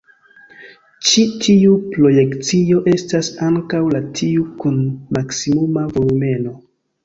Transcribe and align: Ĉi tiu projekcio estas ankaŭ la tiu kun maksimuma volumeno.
Ĉi 1.09 1.25
tiu 1.47 1.75
projekcio 1.97 2.81
estas 2.95 3.31
ankaŭ 3.51 3.83
la 3.99 4.03
tiu 4.23 4.49
kun 4.65 4.83
maksimuma 5.21 5.89
volumeno. 5.95 6.61